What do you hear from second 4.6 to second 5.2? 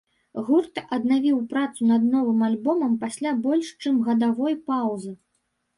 паўзы.